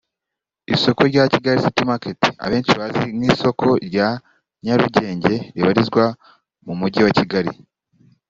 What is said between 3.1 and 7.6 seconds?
nk’isoko rya Nyarugenge ribarizwa mu mujyi wa Kigali